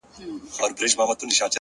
غوږ 0.55 0.75
سه 0.95 1.03
ورته!! 1.09 1.45